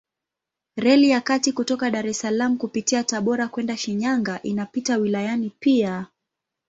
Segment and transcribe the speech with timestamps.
[0.77, 6.07] Reli ya kati kutoka Dar es Salaam kupitia Tabora kwenda Shinyanga inapita wilayani pia.